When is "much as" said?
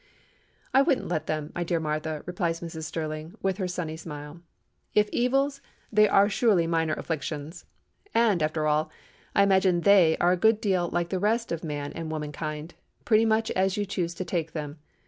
13.25-13.77